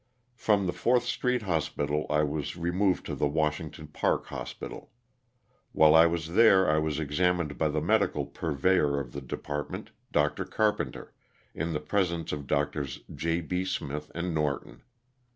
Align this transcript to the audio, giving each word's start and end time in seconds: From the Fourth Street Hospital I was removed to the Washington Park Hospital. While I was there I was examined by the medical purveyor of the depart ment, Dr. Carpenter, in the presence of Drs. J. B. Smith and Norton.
From 0.33 0.65
the 0.65 0.73
Fourth 0.73 1.03
Street 1.03 1.43
Hospital 1.43 2.07
I 2.09 2.23
was 2.23 2.57
removed 2.57 3.05
to 3.05 3.13
the 3.13 3.27
Washington 3.27 3.85
Park 3.85 4.25
Hospital. 4.25 4.89
While 5.73 5.93
I 5.93 6.07
was 6.07 6.29
there 6.33 6.67
I 6.67 6.79
was 6.79 6.99
examined 6.99 7.55
by 7.59 7.67
the 7.67 7.81
medical 7.81 8.25
purveyor 8.25 8.99
of 8.99 9.11
the 9.11 9.21
depart 9.21 9.69
ment, 9.69 9.91
Dr. 10.11 10.45
Carpenter, 10.45 11.13
in 11.53 11.73
the 11.73 11.79
presence 11.79 12.31
of 12.31 12.47
Drs. 12.47 13.01
J. 13.13 13.41
B. 13.41 13.63
Smith 13.63 14.11
and 14.15 14.33
Norton. 14.33 14.81